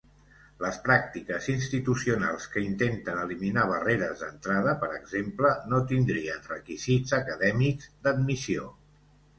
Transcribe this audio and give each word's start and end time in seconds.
Les 0.61 0.77
pràctiques 0.85 1.49
institucionals 1.53 2.47
que 2.55 2.63
intenten 2.69 3.21
eliminar 3.25 3.67
barreres 3.73 4.25
d'entrada, 4.25 4.75
per 4.87 4.91
exemple, 4.97 5.53
no 5.75 5.85
tindrien 5.93 6.43
requisits 6.57 7.17
acadèmics 7.23 7.95
d'admissió. 8.09 8.71